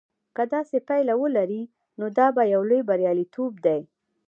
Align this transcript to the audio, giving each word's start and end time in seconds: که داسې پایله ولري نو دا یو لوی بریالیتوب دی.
که 0.35 0.43
داسې 0.53 0.77
پایله 0.87 1.13
ولري 1.23 1.61
نو 1.99 2.05
دا 2.17 2.25
یو 2.53 2.61
لوی 2.69 2.81
بریالیتوب 2.89 3.51
دی. 3.65 3.79